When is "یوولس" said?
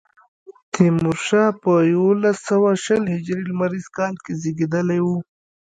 1.93-2.37